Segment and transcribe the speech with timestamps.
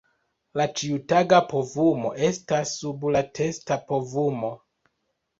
[0.59, 4.51] La ĉiutaga povumo estas sub la testa povumo.